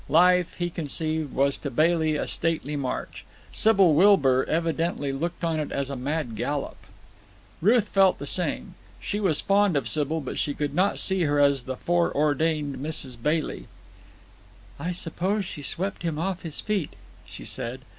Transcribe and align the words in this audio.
Life, 0.09 0.55
he 0.55 0.71
conceived, 0.71 1.31
was 1.31 1.59
to 1.59 1.69
Bailey 1.69 2.15
a 2.15 2.25
stately 2.25 2.75
march. 2.75 3.23
Sybil 3.51 3.93
Wilbur 3.93 4.43
evidently 4.49 5.11
looked 5.11 5.43
on 5.43 5.59
it 5.59 5.71
as 5.71 5.91
a 5.91 5.95
mad 5.95 6.35
gallop. 6.35 6.75
Ruth 7.61 7.87
felt 7.87 8.17
the 8.17 8.25
same. 8.25 8.73
She 8.99 9.19
was 9.19 9.41
fond 9.41 9.77
of 9.77 9.87
Sybil, 9.87 10.19
but 10.19 10.39
she 10.39 10.55
could 10.55 10.73
not 10.73 10.97
see 10.97 11.25
her 11.25 11.39
as 11.39 11.65
the 11.65 11.77
fore 11.77 12.11
ordained 12.17 12.77
Mrs. 12.77 13.15
Bailey. 13.21 13.67
"I 14.79 14.91
suppose 14.91 15.45
she 15.45 15.61
swept 15.61 16.01
him 16.01 16.17
off 16.17 16.41
his 16.41 16.61
feet," 16.61 16.93
she 17.23 17.45
said. 17.45 17.81